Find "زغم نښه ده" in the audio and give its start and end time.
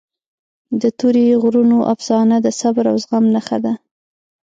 3.03-3.73